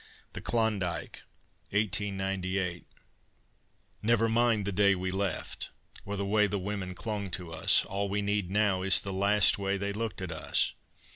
THE 0.33 0.41
KLONDIKE 0.41 1.21
Never 4.01 4.29
mind 4.29 4.65
the 4.65 4.71
day 4.71 4.95
we 4.95 5.11
left, 5.11 5.69
or 6.07 6.15
the 6.17 6.25
way 6.25 6.47
the 6.47 6.57
women 6.57 6.95
clung 6.95 7.29
to 7.29 7.51
us; 7.53 7.85
All 7.85 8.09
we 8.09 8.23
need 8.23 8.49
now 8.49 8.81
is 8.81 8.99
the 9.01 9.13
last 9.13 9.59
way 9.59 9.77
they 9.77 9.93
looked 9.93 10.23
at 10.23 10.31
us. 10.31 10.73